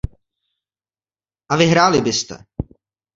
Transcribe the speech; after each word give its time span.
A 1.51 1.55
vyhráli 1.57 2.01
byste. 2.01 2.45